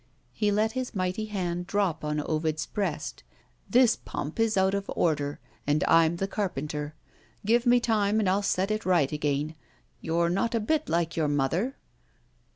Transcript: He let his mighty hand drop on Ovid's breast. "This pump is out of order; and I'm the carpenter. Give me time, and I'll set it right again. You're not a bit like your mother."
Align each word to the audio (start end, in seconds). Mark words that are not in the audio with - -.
He 0.33 0.49
let 0.51 0.71
his 0.71 0.95
mighty 0.95 1.25
hand 1.25 1.67
drop 1.67 2.03
on 2.03 2.19
Ovid's 2.21 2.65
breast. 2.65 3.21
"This 3.69 3.95
pump 3.95 4.39
is 4.39 4.57
out 4.57 4.73
of 4.73 4.89
order; 4.95 5.39
and 5.67 5.83
I'm 5.87 6.15
the 6.15 6.27
carpenter. 6.27 6.95
Give 7.45 7.67
me 7.67 7.79
time, 7.79 8.19
and 8.19 8.27
I'll 8.27 8.41
set 8.41 8.71
it 8.71 8.83
right 8.83 9.11
again. 9.11 9.53
You're 9.99 10.29
not 10.31 10.55
a 10.55 10.59
bit 10.59 10.89
like 10.89 11.15
your 11.15 11.27
mother." 11.27 11.77